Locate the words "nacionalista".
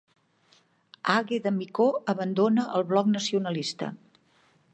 3.19-3.93